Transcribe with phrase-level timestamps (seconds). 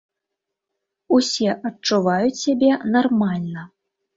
[1.17, 3.71] Усе адчуваюць сябе нармальна.